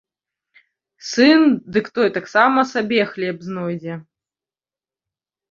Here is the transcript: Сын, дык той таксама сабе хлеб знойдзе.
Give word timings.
Сын, 1.09 1.41
дык 1.75 1.89
той 1.99 2.09
таксама 2.17 2.59
сабе 2.73 2.99
хлеб 3.11 3.37
знойдзе. 3.51 3.95